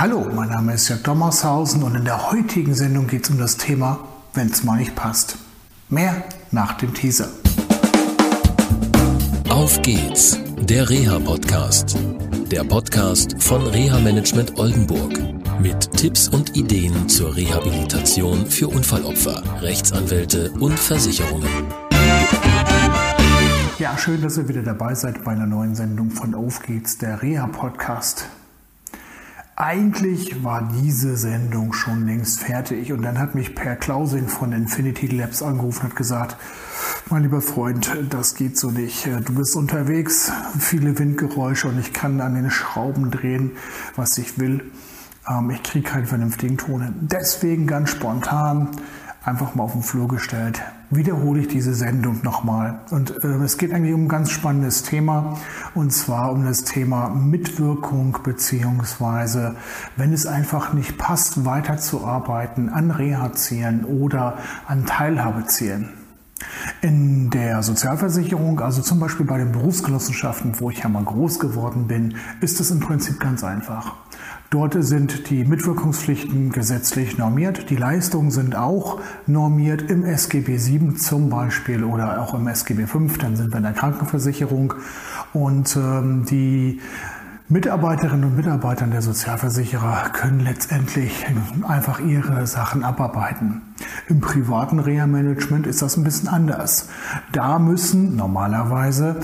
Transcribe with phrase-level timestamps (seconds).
[0.00, 3.58] Hallo, mein Name ist Jörg Dommershausen und in der heutigen Sendung geht es um das
[3.58, 3.98] Thema,
[4.32, 5.36] wenn es mal nicht passt.
[5.90, 7.28] Mehr nach dem Teaser.
[9.50, 11.98] Auf geht's, der Reha-Podcast.
[12.50, 15.20] Der Podcast von Reha Management Oldenburg.
[15.60, 21.66] Mit Tipps und Ideen zur Rehabilitation für Unfallopfer, Rechtsanwälte und Versicherungen.
[23.78, 27.20] Ja, schön, dass ihr wieder dabei seid bei einer neuen Sendung von Auf geht's, der
[27.20, 28.24] Reha-Podcast.
[29.62, 35.06] Eigentlich war diese Sendung schon längst fertig und dann hat mich Per Klausing von Infinity
[35.08, 36.38] Labs angerufen und hat gesagt,
[37.10, 39.06] mein lieber Freund, das geht so nicht.
[39.06, 43.50] Du bist unterwegs, viele Windgeräusche und ich kann an den Schrauben drehen,
[43.96, 44.64] was ich will.
[45.28, 46.94] Ähm, ich kriege keinen vernünftigen Ton.
[47.02, 48.70] Deswegen ganz spontan
[49.22, 50.62] einfach mal auf den Flur gestellt.
[50.92, 52.80] Wiederhole ich diese Sendung nochmal.
[52.90, 55.38] Und äh, es geht eigentlich um ein ganz spannendes Thema.
[55.72, 59.54] Und zwar um das Thema Mitwirkung beziehungsweise,
[59.96, 65.90] wenn es einfach nicht passt, weiterzuarbeiten an Reha-Zielen oder an Teilhabezielen.
[66.80, 71.86] In der Sozialversicherung, also zum Beispiel bei den Berufsgenossenschaften, wo ich ja mal groß geworden
[71.86, 73.94] bin, ist es im Prinzip ganz einfach.
[74.50, 77.70] Dort sind die Mitwirkungspflichten gesetzlich normiert.
[77.70, 83.18] Die Leistungen sind auch normiert im SGB 7 zum Beispiel oder auch im SGB 5.
[83.18, 84.74] Dann sind wir in der Krankenversicherung.
[85.32, 86.80] Und ähm, die
[87.52, 91.26] Mitarbeiterinnen und Mitarbeiter der Sozialversicherer können letztendlich
[91.66, 93.62] einfach ihre Sachen abarbeiten.
[94.06, 96.88] Im privaten Reha-Management ist das ein bisschen anders.
[97.32, 99.16] Da müssen normalerweise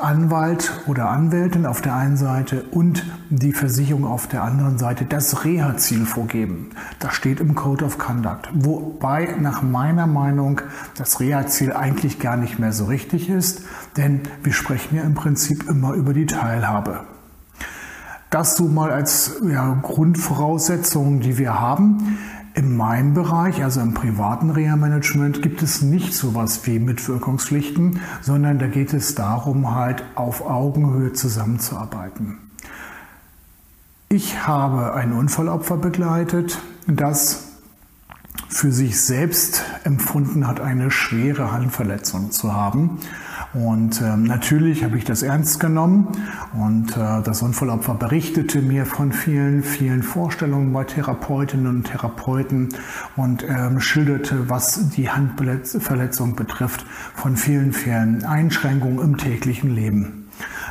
[0.00, 5.44] Anwalt oder Anwältin auf der einen Seite und die Versicherung auf der anderen Seite das
[5.44, 6.70] Reha-Ziel vorgeben.
[7.00, 8.50] Das steht im Code of Conduct.
[8.54, 10.60] Wobei nach meiner Meinung
[10.96, 13.62] das Reha-Ziel eigentlich gar nicht mehr so richtig ist,
[13.96, 17.00] denn wir sprechen ja im Prinzip immer über die Teilhabe.
[18.34, 22.18] Das so mal als ja, Grundvoraussetzungen, die wir haben.
[22.54, 28.58] In meinem Bereich, also im privaten Reha-Management, gibt es nicht so etwas wie Mitwirkungspflichten, sondern
[28.58, 32.38] da geht es darum, halt auf Augenhöhe zusammenzuarbeiten.
[34.08, 36.58] Ich habe ein Unfallopfer begleitet,
[36.88, 37.52] das
[38.48, 42.98] für sich selbst empfunden hat, eine schwere Handverletzung zu haben.
[43.54, 46.08] Und ähm, natürlich habe ich das ernst genommen
[46.54, 52.70] und äh, das Unfallopfer berichtete mir von vielen, vielen Vorstellungen bei Therapeutinnen und Therapeuten
[53.14, 60.28] und ähm, schilderte, was die Handverletzung betrifft, von vielen, vielen Einschränkungen im täglichen Leben.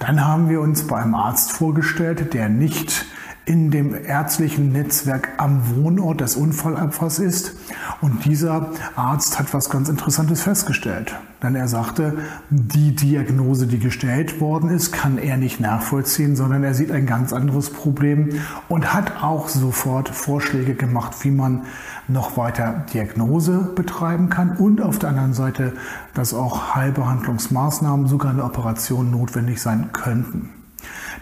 [0.00, 3.06] Dann haben wir uns bei einem Arzt vorgestellt, der nicht
[3.46, 7.54] in dem ärztlichen Netzwerk am Wohnort des Unfallopfers ist.
[8.00, 11.14] Und dieser Arzt hat was ganz Interessantes festgestellt.
[11.42, 12.16] Denn er sagte,
[12.48, 17.34] die Diagnose, die gestellt worden ist, kann er nicht nachvollziehen, sondern er sieht ein ganz
[17.34, 18.40] anderes Problem
[18.70, 21.64] und hat auch sofort Vorschläge gemacht, wie man
[22.08, 25.74] noch weiter Diagnose betreiben kann und auf der anderen Seite,
[26.14, 30.63] dass auch Heilbehandlungsmaßnahmen, sogar eine Operation notwendig sein könnten.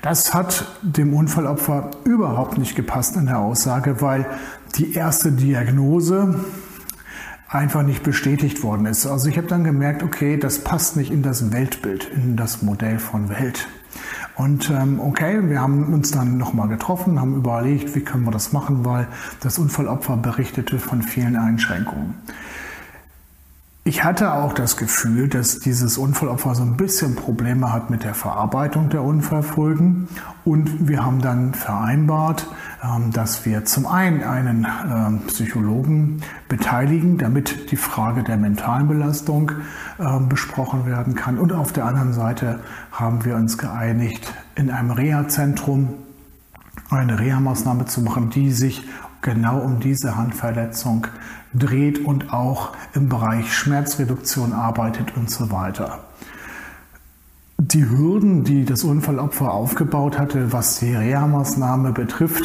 [0.02, 4.26] Das hat dem Unfallopfer überhaupt nicht gepasst in der Aussage, weil
[4.74, 6.44] die erste Diagnose
[7.48, 9.06] einfach nicht bestätigt worden ist.
[9.06, 12.98] Also ich habe dann gemerkt, okay, das passt nicht in das Weltbild, in das Modell
[12.98, 13.68] von Welt.
[14.34, 18.52] Und ähm, okay, wir haben uns dann nochmal getroffen, haben überlegt, wie können wir das
[18.52, 19.06] machen, weil
[19.40, 22.14] das Unfallopfer berichtete von vielen Einschränkungen.
[23.84, 28.14] Ich hatte auch das Gefühl, dass dieses Unfallopfer so ein bisschen Probleme hat mit der
[28.14, 30.06] Verarbeitung der Unfallfolgen.
[30.44, 32.46] Und wir haben dann vereinbart,
[32.84, 39.50] ähm, dass wir zum einen einen ähm, Psychologen beteiligen, damit die Frage der mentalen Belastung
[39.98, 41.36] ähm, besprochen werden kann.
[41.36, 42.60] Und auf der anderen Seite
[42.92, 45.94] haben wir uns geeinigt, in einem Reha-Zentrum
[46.98, 48.82] eine Reha-Maßnahme zu machen, die sich
[49.20, 51.06] genau um diese Handverletzung
[51.54, 56.00] dreht und auch im Bereich Schmerzreduktion arbeitet und so weiter.
[57.72, 62.44] Die Hürden, die das Unfallopfer aufgebaut hatte, was die Reha-Maßnahme betrifft,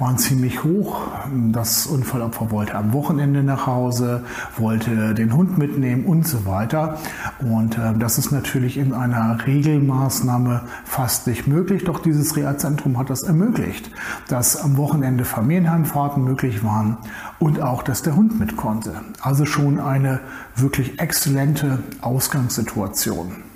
[0.00, 1.06] waren ziemlich hoch.
[1.52, 4.24] Das Unfallopfer wollte am Wochenende nach Hause,
[4.56, 6.98] wollte den Hund mitnehmen und so weiter.
[7.38, 11.84] Und äh, das ist natürlich in einer Regelmaßnahme fast nicht möglich.
[11.84, 13.92] Doch dieses Reha-Zentrum hat das ermöglicht,
[14.26, 16.96] dass am Wochenende Familienheimfahrten möglich waren
[17.38, 19.02] und auch, dass der Hund mit konnte.
[19.20, 20.18] Also schon eine
[20.56, 23.53] wirklich exzellente Ausgangssituation.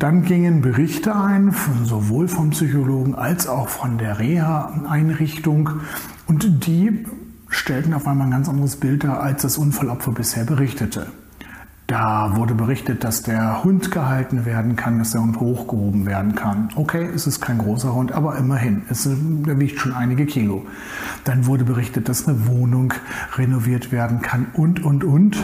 [0.00, 1.54] Dann gingen Berichte ein,
[1.84, 5.68] sowohl vom Psychologen als auch von der Reha-Einrichtung
[6.26, 7.04] und die
[7.50, 11.08] stellten auf einmal ein ganz anderes Bild dar, als das Unfallopfer bisher berichtete.
[11.86, 16.70] Da wurde berichtet, dass der Hund gehalten werden kann, dass der Hund hochgehoben werden kann.
[16.76, 20.64] Okay, es ist kein großer Hund, aber immerhin, es, der wiegt schon einige Kilo.
[21.24, 22.94] Dann wurde berichtet, dass eine Wohnung
[23.36, 25.36] renoviert werden kann und, und, und.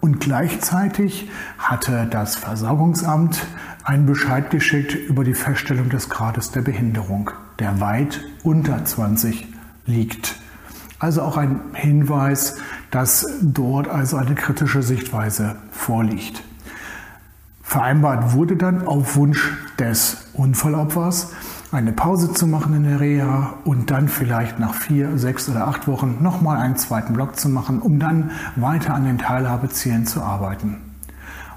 [0.00, 3.46] Und gleichzeitig hatte das Versorgungsamt
[3.88, 9.46] einen Bescheid geschickt über die Feststellung des Grades der Behinderung, der weit unter 20
[9.86, 10.36] liegt.
[10.98, 12.58] Also auch ein Hinweis,
[12.90, 16.42] dass dort also eine kritische Sichtweise vorliegt.
[17.62, 21.32] Vereinbart wurde dann auf Wunsch des Unfallopfers
[21.72, 25.88] eine Pause zu machen in der Reha und dann vielleicht nach vier, sechs oder acht
[25.88, 30.76] Wochen nochmal einen zweiten Block zu machen, um dann weiter an den Teilhabezielen zu arbeiten.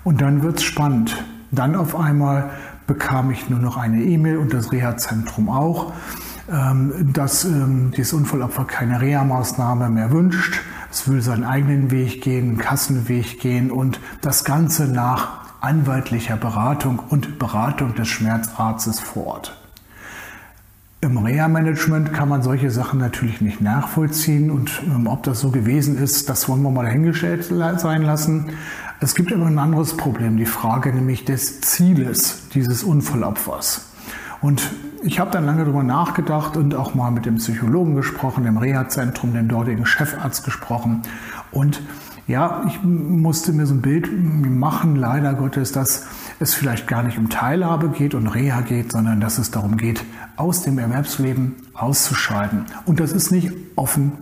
[0.06, 1.22] Und dann wird es spannend.
[1.52, 2.52] Dann auf einmal
[2.88, 5.94] bekam ich nur noch eine E-Mail und das Reha-Zentrum auch,
[6.52, 10.62] ähm, dass ähm, dieses Unfallopfer keine Reha-Maßnahme mehr wünscht
[10.92, 17.00] es will seinen eigenen Weg gehen, einen Kassenweg gehen und das Ganze nach anwaltlicher Beratung
[17.00, 19.61] und Beratung des Schmerzarztes vor Ort.
[21.04, 25.98] Im Reha-Management kann man solche Sachen natürlich nicht nachvollziehen und ähm, ob das so gewesen
[25.98, 28.52] ist, das wollen wir mal dahingestellt sein lassen.
[29.00, 33.90] Es gibt aber ein anderes Problem, die Frage nämlich des Zieles dieses Unfallopfers.
[34.42, 34.70] Und
[35.02, 39.34] ich habe dann lange darüber nachgedacht und auch mal mit dem Psychologen gesprochen, dem Reha-Zentrum,
[39.34, 41.02] dem dortigen Chefarzt gesprochen.
[41.52, 41.82] Und
[42.32, 46.06] ja, ich musste mir so ein Bild machen, leider Gottes, dass
[46.40, 50.04] es vielleicht gar nicht um Teilhabe geht und Reha geht, sondern dass es darum geht,
[50.38, 52.66] aus dem Erwerbsleben auszuscheiden.
[52.86, 54.14] Und das ist nicht offen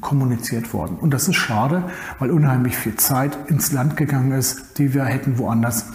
[0.00, 0.96] kommuniziert worden.
[0.96, 1.84] Und das ist schade,
[2.18, 5.86] weil unheimlich viel Zeit ins Land gegangen ist, die wir hätten woanders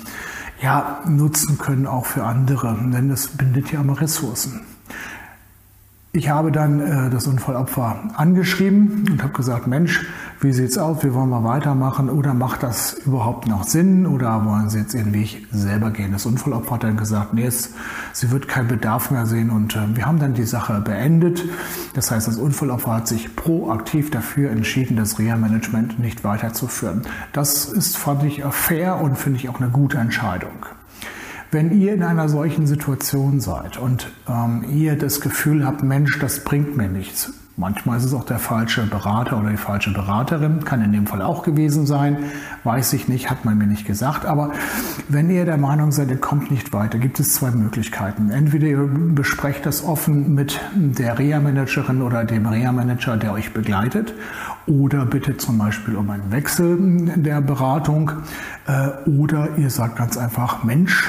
[0.62, 4.62] ja, nutzen können, auch für andere, denn es bindet ja immer Ressourcen.
[6.16, 10.06] Ich habe dann äh, das Unfallopfer angeschrieben und habe gesagt, Mensch,
[10.42, 11.04] wie sieht's aus?
[11.04, 12.08] Wie wollen wir weitermachen?
[12.08, 14.06] Oder macht das überhaupt noch Sinn?
[14.06, 16.12] Oder wollen Sie jetzt Ihren Weg selber gehen?
[16.12, 17.74] Das Unfallopfer hat dann gesagt, nee, es,
[18.12, 19.50] sie wird keinen Bedarf mehr sehen.
[19.50, 21.46] Und äh, wir haben dann die Sache beendet.
[21.96, 27.02] Das heißt, das Unfallopfer hat sich proaktiv dafür entschieden, das Reha-Management nicht weiterzuführen.
[27.32, 30.68] Das ist, fand ich, fair und finde ich auch eine gute Entscheidung.
[31.54, 36.44] Wenn ihr in einer solchen Situation seid und ähm, ihr das Gefühl habt, Mensch, das
[36.44, 40.84] bringt mir nichts, Manchmal ist es auch der falsche Berater oder die falsche Beraterin, kann
[40.84, 42.18] in dem Fall auch gewesen sein,
[42.64, 44.26] weiß ich nicht, hat man mir nicht gesagt.
[44.26, 44.54] Aber
[45.08, 48.32] wenn ihr der Meinung seid, ihr kommt nicht weiter, gibt es zwei Möglichkeiten.
[48.32, 54.16] Entweder ihr besprecht das offen mit der Reha-Managerin oder dem Reha-Manager, der euch begleitet,
[54.66, 56.76] oder bittet zum Beispiel um einen Wechsel
[57.18, 58.14] der Beratung,
[58.66, 61.08] äh, oder ihr sagt ganz einfach, Mensch,